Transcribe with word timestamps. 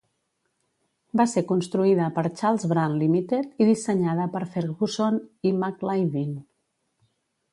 Va 1.19 1.25
ser 1.33 1.41
construïda 1.51 2.07
per 2.15 2.23
Charles 2.39 2.65
Brand 2.71 3.03
Ltd 3.09 3.41
i 3.65 3.69
dissenyada 3.69 4.27
per 4.37 4.43
Ferguson 4.55 5.23
i 5.51 5.55
McIlveen. 5.61 6.35